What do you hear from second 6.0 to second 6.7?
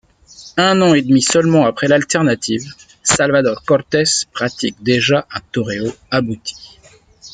abouti.